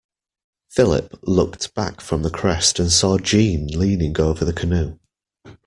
Philip 0.71 1.19
looked 1.21 1.75
back 1.75 2.01
from 2.01 2.23
the 2.23 2.31
crest 2.31 2.79
and 2.79 2.91
saw 2.91 3.19
Jeanne 3.19 3.67
leaning 3.67 4.19
over 4.19 4.43
the 4.43 4.51
canoe. 4.51 4.97